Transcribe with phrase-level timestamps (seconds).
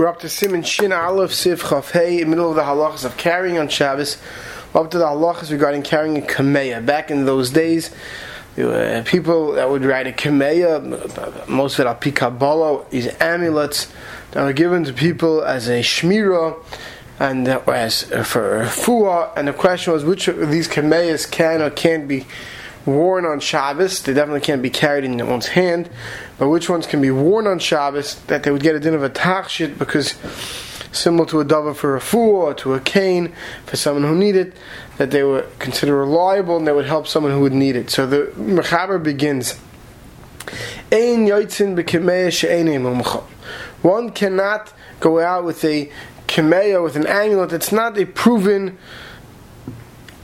[0.00, 3.04] We're up to Simon Shin Aleph Sif Chaf Hey, in the middle of the halachas
[3.04, 4.16] of carrying on Shabbos.
[4.72, 6.86] We're up to the halachas regarding carrying a kameya.
[6.86, 7.94] Back in those days,
[8.56, 13.92] people that would ride a kameya, most of it al Kabbalah, these amulets
[14.30, 16.56] that were given to people as a shmira
[17.18, 19.30] and uh, as uh, for fuah.
[19.36, 22.24] And the question was which of these kameyas can or can't be
[22.86, 24.02] worn on Shabbos.
[24.02, 25.90] They definitely can't be carried in one's hand.
[26.38, 29.02] But which ones can be worn on Shabbos that they would get a din of
[29.02, 30.14] a tachshit because
[30.92, 33.32] similar to a dava for a fool or to a cane
[33.66, 34.56] for someone who needed it,
[34.98, 37.90] that they were considered reliable and they would help someone who would need it.
[37.90, 39.58] So the mechaber begins.
[43.82, 45.90] One cannot go out with a
[46.26, 48.78] kemeya, with an amulet that's not a proven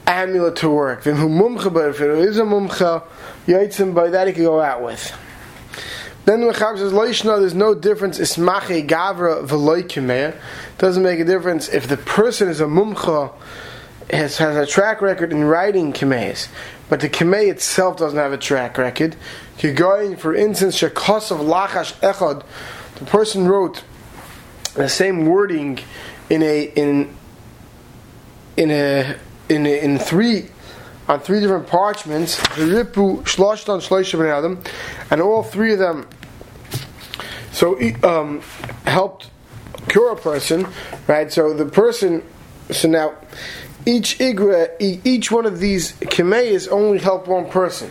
[0.07, 1.03] amulet to work.
[1.03, 3.03] Then who mumcha, but if it is a mumcha,
[3.45, 5.15] yaitzim by that he can go out with.
[6.25, 10.35] Then the Mechaber says, Loishna, there's no difference, ismache gavra v'loy kimeya.
[10.77, 13.33] Doesn't make a difference if the person is a mumcha,
[14.09, 16.49] has, has a track record in writing kimeyas,
[16.89, 19.15] but the kimei itself doesn't have a track record.
[19.59, 22.43] You're going, for instance, shekos of lachash echad,
[22.95, 23.83] the person wrote
[24.73, 25.79] the same wording
[26.29, 27.15] in a in
[28.55, 29.17] in a
[29.49, 30.49] in in three
[31.07, 34.61] on three different parchments, ripu shloshtan shloisha adam,
[35.09, 36.07] and all three of them
[37.57, 38.41] so um,
[38.85, 39.31] helped
[39.87, 40.67] cure a person,
[41.07, 41.31] right?
[41.33, 42.21] So the person,
[42.69, 43.15] so now
[43.83, 47.89] each igra, each one of these kimeyas only help one person.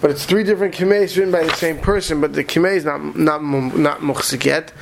[0.00, 3.14] But it's three different kimeyas written by the same person, but the kimei is not
[3.14, 4.72] not not.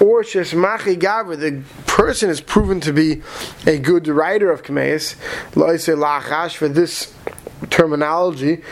[0.00, 3.22] Or shesmachi gavra, the person is proven to be
[3.66, 5.16] a good writer of kimeyas.
[5.54, 7.12] Loise lachash for this
[7.70, 8.62] terminology.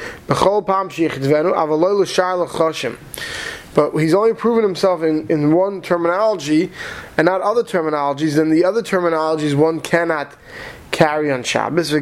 [3.74, 6.70] But he's only proven himself in, in one terminology
[7.18, 10.34] and not other terminologies, then the other terminologies one cannot
[10.92, 11.92] carry on Shabbos.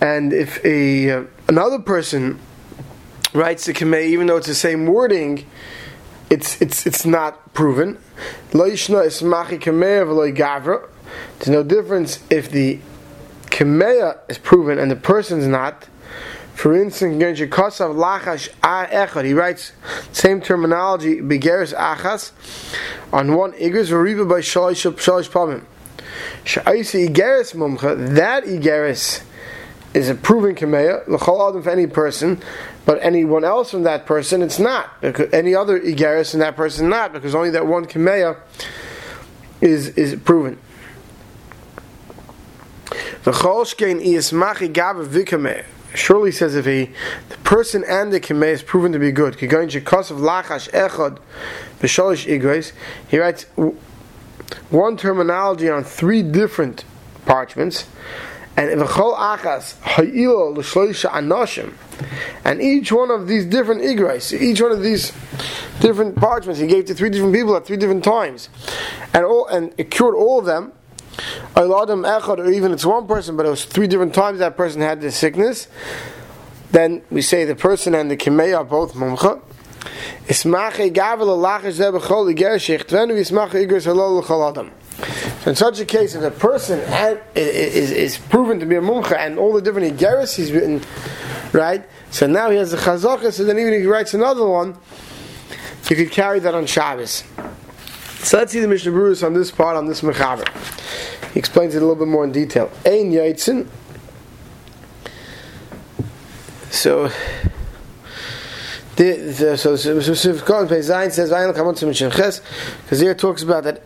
[0.00, 2.38] And if a uh, another person
[3.34, 5.44] writes the Kameh, even though it's the same wording,
[6.30, 7.98] it's it's it's not proven.
[8.52, 8.88] There's
[11.48, 12.78] no difference if the
[13.46, 15.86] Kameya is proven and the person's not.
[16.54, 19.72] For instance, he writes
[20.12, 22.30] same terminology, begeres achas,
[23.12, 25.64] on one igris v'riva by shalish pamim.
[26.44, 29.22] Sha'isi igeres mumcha, that igeres
[29.94, 32.40] is a proven kameya, l'chol adam for any person,
[32.84, 35.00] but anyone else from that person, it's not.
[35.00, 38.36] Because any other igeres from that person, not, because only that one kameya
[39.60, 40.58] is, is proven.
[45.94, 46.90] Surely says if he,
[47.28, 49.36] the person and the kemei is proven to be good,
[53.08, 53.44] he writes
[54.70, 56.84] one terminology on three different
[57.24, 57.86] parchments,
[58.56, 59.74] and achas
[61.10, 61.72] anoshim,
[62.44, 65.12] and each one of these different igrais, each one of these
[65.80, 68.48] different parchments, he gave to three different people at three different times,
[69.12, 70.72] and all and it cured all of them.
[71.54, 75.00] Echad, or even it's one person, but it was three different times that person had
[75.00, 75.68] this sickness,
[76.72, 79.40] then we say the person and the kimei are both mumcha.
[80.26, 80.48] So
[85.46, 86.78] in such a case, if a person
[87.34, 90.82] is, is proven to be a mumcha and all the different igeris he's written,
[91.52, 91.84] right?
[92.10, 94.76] So now he has a chazaka, so then even if he writes another one,
[95.88, 97.24] he could carry that on Shabbos.
[98.20, 100.48] So let's see the Mishnah Berurah on this part, on this mechaber.
[101.32, 102.70] He explains it a little bit more in detail.
[102.86, 103.68] Ein Yaitzin.
[106.70, 107.08] So,
[108.96, 112.40] the, the, so so Sivkon Zayin says Vayin Kamon Tzim Ches
[112.82, 113.82] because here it talks about that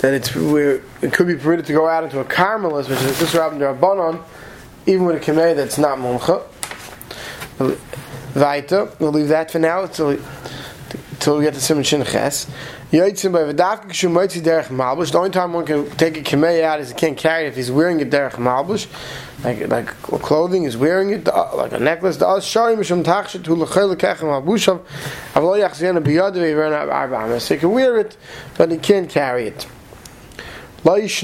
[0.00, 3.34] that it's it could be permitted to go out into a Carmelis, which is this
[3.34, 4.22] Rabban Rabbanon,
[4.86, 6.42] even with a Kameh that's not Mumcha.
[8.34, 10.18] Weiter, we'll leave that for now until
[11.10, 12.46] until we get to Simon Shin Ches.
[12.90, 13.12] The only
[15.30, 18.00] time one can take a Kamei out is he can't carry it if he's wearing
[18.02, 18.88] a Derech Malbush.
[19.44, 19.86] Like, like
[20.22, 22.16] clothing, is wearing it, like a necklace.
[22.16, 24.80] The Oz Shari Mishum Tachshet Hu L'chel L'kechem Malbushav
[25.34, 27.40] Avlo Yachziana Biyad V'Yivern Arba'am.
[27.40, 28.16] So he can wear it,
[28.58, 29.66] but he can't carry it.
[30.82, 31.22] There's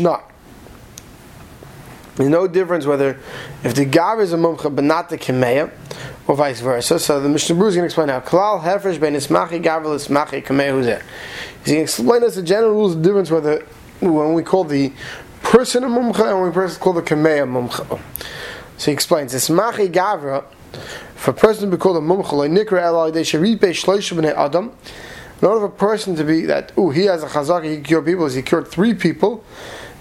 [2.30, 3.20] no difference whether
[3.62, 5.70] if the gav is a mumcha but not the kemeya,
[6.26, 6.98] or vice versa.
[6.98, 8.20] So the Mishnah is going to explain now.
[8.20, 11.02] Klal hefresh ben ismachi gavel ismachi kamehu zeh.
[11.60, 13.64] He's going to explain us the general rules of difference whether
[14.00, 14.92] when we call the
[15.42, 18.00] person a mumcha and when we call the kameya mumcha.
[18.78, 20.44] So he explains ismachi gavra.
[21.14, 24.72] For a person be called a mumcha, like nikra elai, they should b'nei adam.
[25.42, 28.06] In order for a person to be that, oh, he has a chazak, he cured
[28.06, 29.44] people, he cured three people,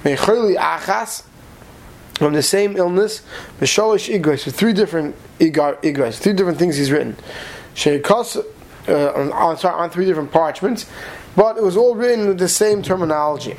[0.04, 0.14] from
[2.34, 3.22] the same illness,
[3.60, 7.18] b'sholish igres, with three different igres, three different things he's written.
[7.74, 8.38] Sheikos,
[8.88, 10.86] uh, on, on, on three different parchments,
[11.36, 13.54] but it was all written with the same terminology.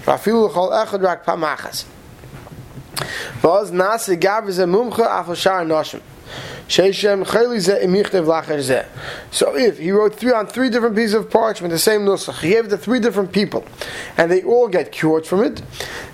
[3.42, 6.00] Vaz nasi gav ze mumcha afashar noshim.
[6.68, 6.84] So
[9.56, 12.64] if he wrote three on three different pieces of parchment, the same nusach, he gave
[12.64, 13.64] it to three different people,
[14.16, 15.62] and they all get cured from it,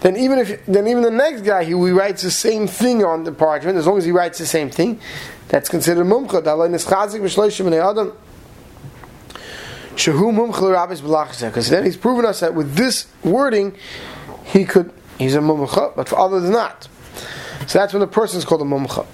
[0.00, 3.32] then even if then even the next guy he writes the same thing on the
[3.32, 5.00] parchment, as long as he writes the same thing,
[5.48, 6.42] that's considered mumcha.
[11.46, 13.76] Because then he's proven us that with this wording,
[14.44, 16.88] he could he's a mumcha, but for others not.
[17.66, 19.06] So that's when the person is called a mumcha.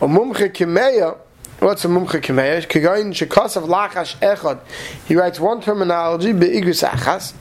[0.00, 1.16] A mumcha kimeya,
[1.60, 2.66] what's a mumcha kimeya?
[2.66, 4.58] Kigayin shekasav lachash echad.
[5.06, 7.32] He writes one terminology, be'igris achas,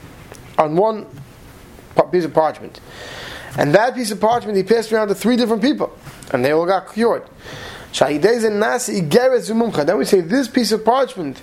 [0.57, 1.07] on one
[2.11, 2.79] piece of parchment.
[3.57, 5.91] And that piece of parchment he passed around to three different people,
[6.31, 7.23] and they all got cured.
[7.97, 8.11] Then
[9.97, 11.41] we say this piece of parchment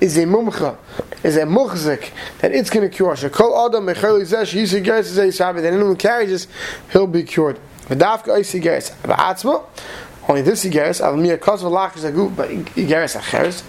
[0.00, 0.76] is a mumcha,
[1.22, 3.14] is a muchzik, that it's going to cure.
[3.14, 5.62] Shekol adam mechel zesh yisi geres zeh shabi.
[5.62, 6.46] That anyone carries this,
[6.92, 7.58] he'll be cured.
[7.86, 8.90] V'dafka oisi geres.
[9.02, 9.64] V'atzmo,
[10.28, 13.62] only this Igeris, Al Mia Kosov Lach is a group, but Igeris Acheres.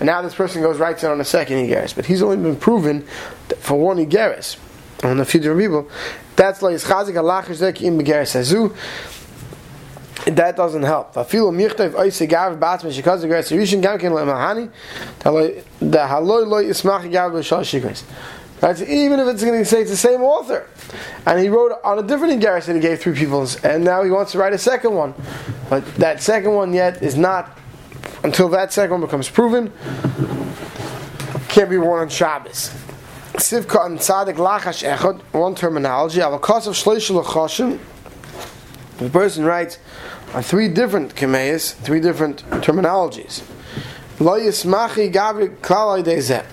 [0.00, 1.94] And now this person goes right in on a second Igeris.
[1.94, 3.02] But he's only been proven
[3.58, 4.56] for one Igeris.
[5.04, 5.88] On a few different people.
[6.36, 8.74] That's like Chazik Zek in Igeris Azu.
[10.34, 11.14] That doesn't help.
[11.14, 14.70] Afilu michtav oise gav batzme shikaz Igeris Rishon gam ken le'mahani.
[15.20, 18.02] The haloi loy ismach gav b'shal shikaz.
[18.62, 20.66] Even if it's going to say it's the same author,
[21.26, 24.10] and he wrote on a different Igeris that he gave three people, and now he
[24.10, 25.14] wants to write a second one,
[25.70, 27.56] but that second one yet is not
[28.24, 29.72] until that second one becomes proven.
[31.48, 32.70] Can't be worn on Shabbos.
[33.34, 36.18] Sivka and Tzadik Lachash Echad, one terminology.
[36.18, 37.78] Avakas of Shleishel Lachashim.
[38.98, 39.78] The person writes
[40.34, 43.42] on three different Kemeis, three different terminologies.
[44.18, 46.44] Lo Yismachi Gavri Klalai.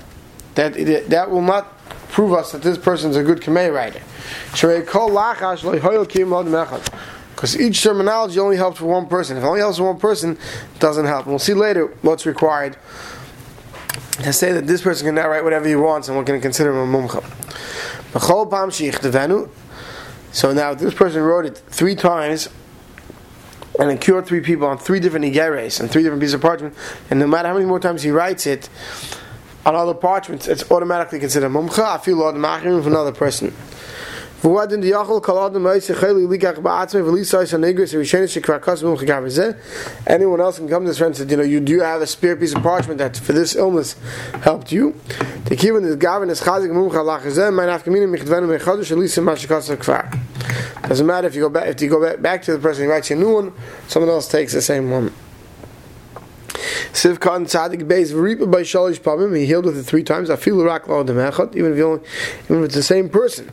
[0.53, 1.74] That that will not
[2.15, 3.99] prove us that this person is a good Kamei writer.
[7.31, 9.35] Because each terminology only helps for one person.
[9.35, 11.25] If it only helps for one person, it doesn't help.
[11.25, 12.77] And we'll see later what's required
[14.13, 16.41] to say that this person can now write whatever he wants and we're going to
[16.41, 17.21] consider him a mumcha.
[20.31, 22.47] So now this person wrote it three times
[23.77, 26.75] and it cured three people on three different igeres and three different pieces of parchment,
[27.09, 28.69] and no matter how many more times he writes it,
[29.65, 31.83] on other parchments, it's automatically considered mumcha.
[31.83, 33.53] I feel Lord machrim for another person.
[34.45, 34.69] Anyone
[40.39, 42.35] else can come to this friend and say, you know, you do have a spare
[42.35, 43.95] piece of parchment that for this illness
[44.43, 44.93] helped you.
[45.45, 45.55] The.
[50.87, 52.91] Doesn't matter if you go back if you go back, back to the person who
[52.91, 53.51] writes you a new one,
[53.87, 55.11] someone else takes the same one.
[56.91, 59.35] Sivkan Tzadik Beis V'ripa by Shalish Pamim.
[59.35, 60.29] He healed with it three times.
[60.29, 61.55] I feel Lo Demechot.
[61.55, 61.77] Even if
[62.45, 63.51] even if it's the same person.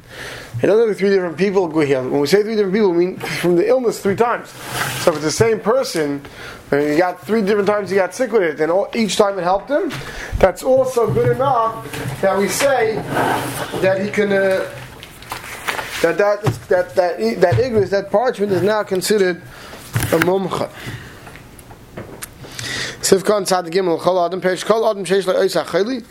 [0.60, 2.08] Have three different people go heal.
[2.08, 4.48] When we say three different people, we mean from the illness three times.
[5.02, 6.24] So if it's the same person,
[6.70, 9.38] and you got three different times he got sick with it, and all, each time
[9.38, 9.90] it helped him,
[10.38, 12.94] that's also good enough that we say
[13.80, 14.32] that he can.
[14.32, 14.72] Uh,
[16.02, 20.70] that that that that that ignorance, that parchment is now considered a mumcha.
[23.12, 26.02] Sivkon Tzad Gimel Chol Adam Perish Kol Adam Sheish Lo Oisa Chayli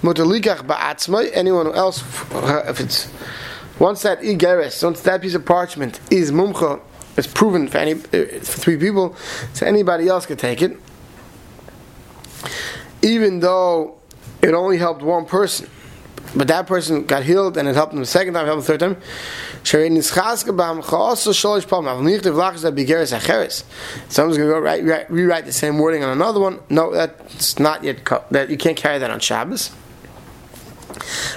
[0.00, 3.12] Mutalikach Ba'atzmai anyone else uh, if it's
[3.78, 6.80] once that igeres once that piece of parchment is mumcha
[7.18, 7.96] it's proven for any uh,
[8.40, 9.14] for three people
[9.52, 10.80] so anybody else could take it
[13.02, 13.94] even though
[14.40, 15.68] it only helped one person
[16.34, 18.78] but that person got healed and it helped him the second time, helped him the
[18.78, 18.96] third time.
[19.66, 20.12] Someone's
[24.36, 26.60] going to go write, write, rewrite the same wording on another one.
[26.70, 29.72] No, that's not yet, that you can't carry that on Shabbos.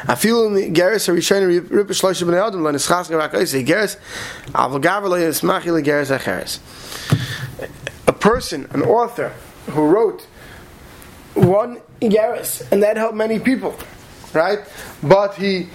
[0.08, 2.72] I feel in the Geras are Rishon Rippa Shlosh Ben Adam Lo
[4.80, 6.60] Gavar Lo Yismachi Le Acheres
[8.08, 9.34] A person, an author,
[9.72, 10.28] who wrote
[11.34, 13.76] one Geras, and that helped many people
[14.34, 14.60] right?
[15.02, 15.70] But he,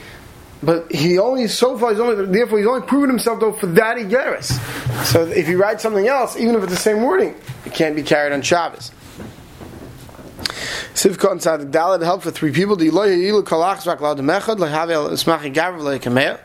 [0.64, 3.96] but he only so far he's only therefore he's only proven himself though for that
[3.96, 5.04] Igeris.
[5.04, 8.02] So if he writes something else, even if it's the same wording, it can't be
[8.02, 8.90] carried on Shabbos.
[10.94, 12.76] Sivka and Tzadik Dalet help for three people.
[12.76, 16.38] The Eloy Yilu Kalach Zvak Laud Mechad Lehavel Ismachi Gav Leikameya.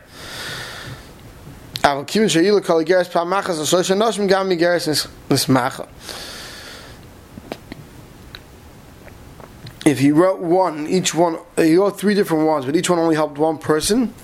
[1.82, 5.88] Aval Kivin Shayilu Kaligeres Pamachas Asosha Noshim Gam Migeres Nismacha.
[9.90, 12.98] If he wrote one, each one, uh, he wrote three different ones, but each one
[12.98, 14.14] only helped one person,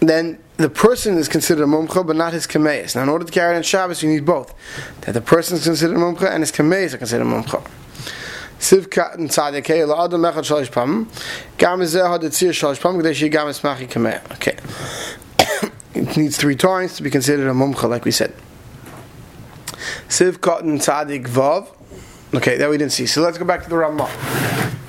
[0.00, 2.96] then the person is considered a mumcha, but not his kameis.
[2.96, 4.54] Now, in order to carry it on Shabbos, you need both.
[5.02, 7.66] That the person is considered a mumcha and his kameis are considered a mumcha.
[14.32, 14.56] Okay
[15.94, 18.34] it needs three times to be considered a mumcha like we said
[20.08, 21.68] Sivka and tzaddik vav
[22.34, 24.06] okay that we didn't see so let's go back to the Ramah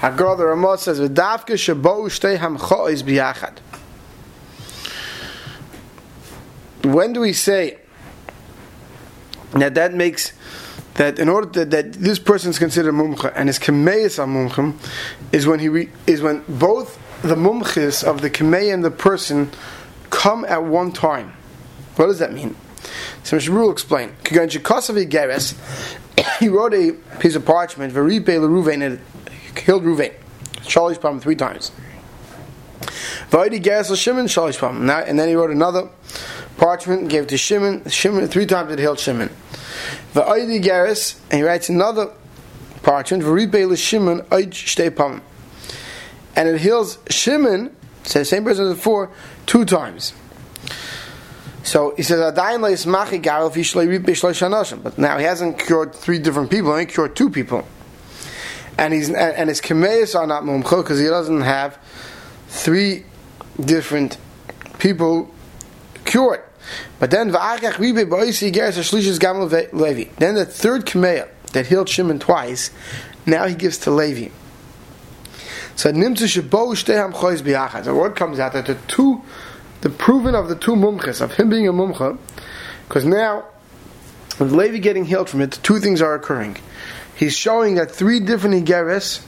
[0.01, 3.57] Hagar the Ramah says v'davke shabo shtei hamchois biyachad
[6.83, 7.77] when do we say
[9.51, 10.33] that that makes
[10.95, 14.75] that in order to, that this person is considered mumcha and his kameis are mumchim
[15.31, 19.49] is when he re, is when both the mumchis of the kamei and the person
[20.09, 21.33] come at one time.
[21.95, 22.55] What does that mean?
[23.23, 23.49] So Mr.
[23.49, 24.15] will explain.
[26.39, 28.99] He wrote a piece of parchment, Veripe Ruvain, and
[29.55, 30.13] killed Ruvain.
[30.63, 31.71] Charlie's problem three times.
[33.29, 34.89] Vaidi Geres Shimon, Charlie's problem.
[34.89, 35.89] And then he wrote another
[36.57, 37.89] parchment, gave it to Shimon.
[37.89, 39.29] Shimon three times it healed Shimon.
[40.13, 42.11] Va'aydi Geras, and he writes another
[42.83, 44.21] parchment, V'ribei Shimon
[44.95, 45.21] Pam.
[46.35, 49.09] And it heals Shimon, the same person as before,
[49.45, 50.13] two times.
[51.63, 52.33] So he says.
[52.33, 52.35] But
[54.97, 57.65] now he hasn't cured three different people, he cured two people.
[58.77, 61.77] And he's and his kameis are not mumcho because he doesn't have
[62.47, 63.03] three
[63.59, 64.17] different
[64.79, 65.29] people
[66.05, 66.41] cured.
[66.99, 67.31] But then.
[67.31, 67.61] Then the
[70.45, 72.71] third kameya that healed Shimon twice,
[73.25, 74.29] now he gives to Levi.
[75.75, 75.91] So.
[75.91, 75.99] The
[77.93, 79.21] word comes out that the two,
[79.81, 82.17] the proven of the two mumches of him being a mumcha,
[82.87, 83.45] because now
[84.39, 86.57] with Levi getting healed from it, two things are occurring.
[87.15, 89.23] He's showing that three different Igeris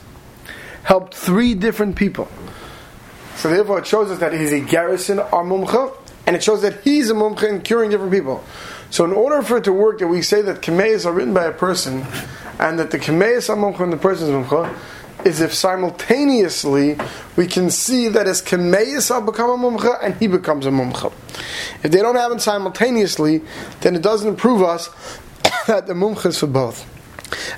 [0.82, 2.28] helped three different people.
[3.36, 5.96] So therefore, it shows us that his Igeris are mumcha,
[6.26, 8.42] and it shows that he's a mumcha in curing different people.
[8.90, 11.44] So in order for it to work, that we say that kameis are written by
[11.44, 12.06] a person,
[12.58, 14.72] and that the kameis are mumcha and the person is mumcha,
[15.24, 16.96] is if simultaneously
[17.36, 21.12] we can see that his kameis are become a mumcha and he becomes a mumcha.
[21.82, 23.42] If they don't happen simultaneously,
[23.80, 24.88] then it doesn't prove us
[25.66, 26.90] that the mumcha is for both.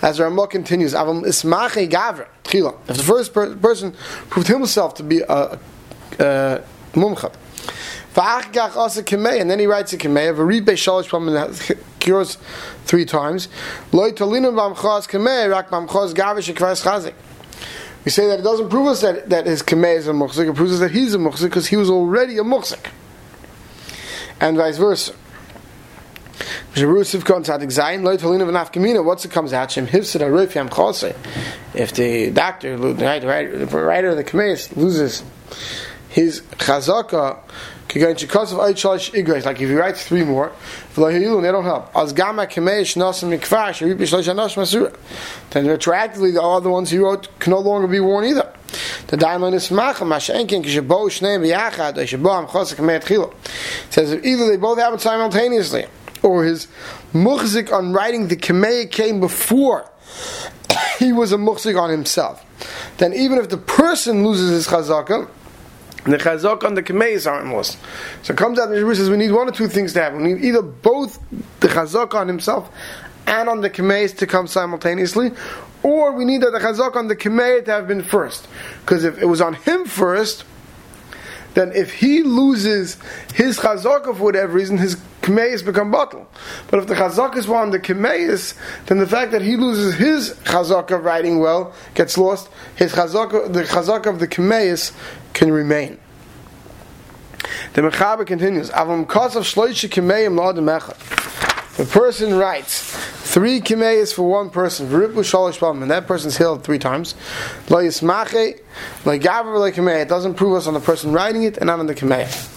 [0.03, 1.07] As Ramah continues, If
[2.97, 3.93] the first per- person
[4.31, 5.59] proved himself to be a,
[6.19, 7.33] a mumcha,
[8.19, 12.39] and then he writes a Kamei, of a read by Shalish Pam cures
[12.85, 13.49] three times.
[18.07, 20.55] We say that it doesn't prove us that, that his Kamei is a Muchzik, it
[20.55, 22.91] proves us that he's a Muchzik because he was already a Muchzik.
[24.41, 25.13] And vice versa.
[26.77, 27.67] What's it comes out?
[31.75, 35.25] If the doctor, the writer of the Kameis, loses
[36.09, 37.41] his chazaka,
[37.95, 40.53] like if he writes three more,
[40.97, 41.95] they don't help.
[41.95, 42.05] Then
[45.67, 48.53] retroactively, the other ones he wrote can no longer be worn either.
[49.07, 49.69] The diamond is.
[53.91, 55.87] Says either they both happen simultaneously,
[56.23, 56.69] or his
[57.13, 59.89] muchzik on writing the kemei came before
[60.99, 62.45] he was a muchzik on himself.
[62.99, 65.29] Then even if the person loses his chazakah,
[66.07, 67.79] the chazak on the kameis aren't lost.
[68.23, 70.23] So it comes out the says we need one or two things to happen.
[70.23, 71.21] We need either both
[71.61, 72.71] the chazak on himself
[73.27, 75.33] and on the kameis to come simultaneously,
[75.83, 78.49] or we need the chazak on the kamei to have been first.
[78.81, 80.45] Because if it was on him first,
[81.55, 82.99] then if he loses
[83.35, 86.29] his chazaka for whatever reason, his kameis become bottle.
[86.71, 88.55] But if the chazakas were on the kameis,
[88.87, 92.49] then the fact that he loses his chazaka writing well gets lost.
[92.77, 94.93] His chazaka, the chazaka of the kameis
[95.33, 95.99] can remain.
[97.75, 100.97] The Mechaber continues, Avam Kosav Shloisha Echad.
[101.77, 107.15] The person writes three Kimeis for one person, and that person's healed three times.
[107.69, 107.69] It
[110.09, 112.49] doesn't prove us on the person writing it and not on the Kimeis.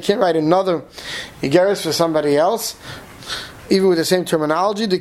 [0.00, 0.82] can't write another
[1.40, 2.76] Geras for somebody else.
[3.68, 4.96] Even with the same terminology, the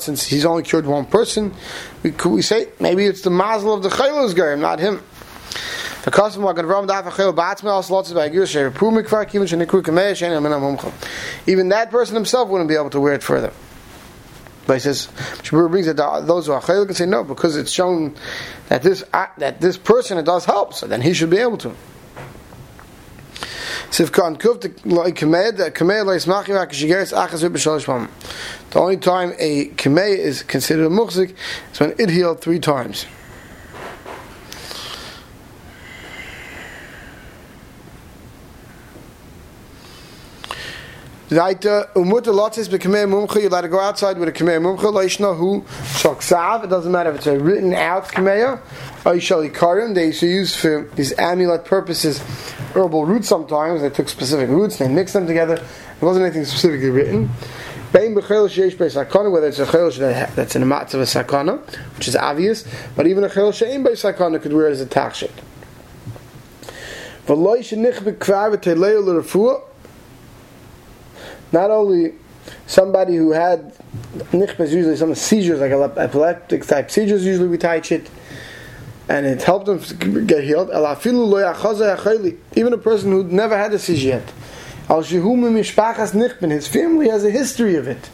[0.00, 1.54] since he's only cured one person,
[2.02, 5.00] we, could we say maybe it's the mazel of the Chaylos Gerim, not him.
[11.46, 13.52] Even that person himself wouldn't be able to wear it further.
[14.66, 15.08] But he says,
[15.42, 18.14] Shabur brings that those who are chayil can say no, because it's shown
[18.68, 21.58] that this uh, that this person it does help, so then he should be able
[21.58, 21.74] to.
[28.70, 31.34] The only time a Kamed is considered a Muchzik
[31.72, 33.06] is when it healed three times.
[41.30, 43.40] Zaita umuta lotzis b'kamei mumcha.
[43.40, 44.92] You let it go outside with a kamei mumcha.
[44.92, 46.64] Leishna hu shoksav.
[46.64, 48.58] It doesn't matter if it's a written out kamei
[49.04, 49.94] or yishali karim.
[49.94, 52.18] They used to use for these amulet purposes
[52.74, 53.28] herbal roots.
[53.28, 54.78] Sometimes they took specific roots.
[54.78, 55.54] They mixed them together.
[55.54, 57.30] It wasn't anything specifically written.
[57.92, 59.88] Bein b'chel sheish sakana, whether it's a chel
[60.34, 61.60] that's in a matz of a sakana,
[61.96, 62.64] which is obvious,
[62.96, 64.86] but even a chel shein by sakana could wear as a
[69.04, 69.69] l'refuah
[71.52, 72.14] not only
[72.66, 73.74] somebody who had
[74.32, 78.10] nichbas, usually some seizures, like epileptic type seizures, usually we touch it,
[79.08, 79.78] and it helped them
[80.26, 80.70] get healed.
[80.70, 84.32] Even a person who never had a seizure yet.
[84.88, 85.10] His
[86.68, 88.10] family has a history of it.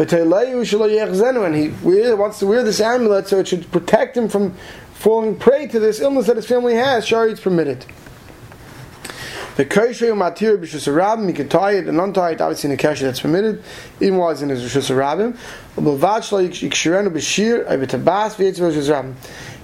[0.00, 0.08] And
[1.56, 1.68] he
[2.12, 4.54] wants to wear this amulet so it should protect him from
[4.94, 7.04] falling prey to this illness that his family has.
[7.06, 7.84] Shari, it's permitted.
[9.58, 12.80] The kosher matir b'shus rabim, you can tie it and untie it, obviously in a
[12.80, 13.60] kesher that's permitted,
[14.00, 15.36] even while it's in his rishus rabim.
[15.74, 19.14] B'lvad shlo yikshirenu b'shir, aybetabas v'yetz b'shus rabim.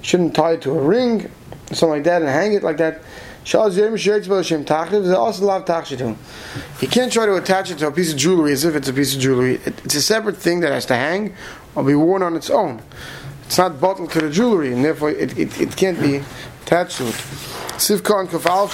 [0.02, 1.30] Shouldn't tie it to a ring,
[1.66, 3.02] something like that, and hang it like that.
[3.44, 6.16] Shal zayim shiretz b'lashem tachiv, they also love tachshitum.
[6.82, 8.92] You can't try to attach it to a piece of jewelry as if it's a
[8.92, 9.60] piece of jewelry.
[9.64, 11.36] It's a separate thing that has to hang
[11.76, 12.82] or be worn on its own.
[13.46, 16.24] It's not bottled to the jewelry, and therefore it, it, it can't be
[16.64, 17.14] attached to it.
[17.78, 18.68] Sivka and kafal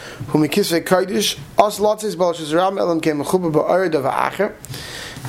[0.00, 4.54] sav, who mikisve kodesh os lotzis balshus ram elam kem mechuba ba'orid of acher.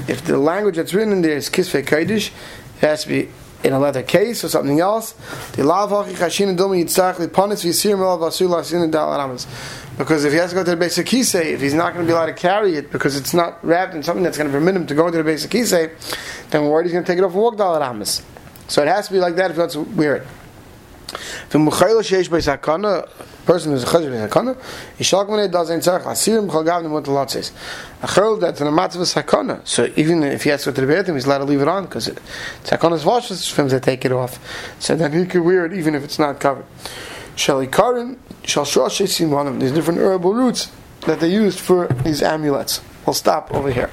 [0.10, 2.32] If the language that's written in there is kisve kodesh,
[2.78, 3.30] it has to be
[3.64, 5.14] in a leather case or something else.
[5.54, 9.48] The lav hachi chashin domi yitzach lipanis v'yisir melav vasur lasin dal aramas.
[9.98, 12.10] Because if he has to go to the basic kisei, if he's not going to
[12.10, 14.76] be allowed to carry it because it's not wrapped in something that's going to permit
[14.76, 15.92] him to go to the basic kisei,
[16.50, 18.24] then worried he's going to take it off and walk dal aramas.
[18.68, 20.28] So it has to be like that if he wants to wear it.
[21.50, 22.40] The muchayla sheish by
[23.46, 24.56] person who's a chayla by sakana,
[24.98, 27.52] yishak when it doesn't tzarech asirim chol gav nemut lotzes.
[28.02, 29.66] A chayla that's in a matzav sakana.
[29.68, 32.08] So even if he has to the bathroom, he's allowed to leave it on because
[32.64, 34.40] sakana's washes him to take it off.
[34.80, 36.66] So then he could wear it even if it's not covered.
[37.36, 39.60] Shali karin, shal shosh simonim.
[39.60, 40.72] There's different herbal roots
[41.02, 42.82] that they used for these amulets.
[43.06, 43.80] We'll stop over here.